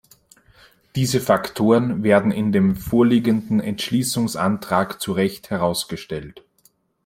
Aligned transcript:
Diese 0.95 1.19
Faktoren 1.21 2.01
werden 2.03 2.31
in 2.31 2.51
dem 2.51 2.75
vorliegenden 2.75 3.59
Entschließungsantrag 3.59 4.99
zu 4.99 5.11
Recht 5.11 5.51
herausgestellt. 5.51 6.43